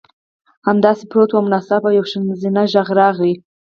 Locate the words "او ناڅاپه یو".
1.49-2.05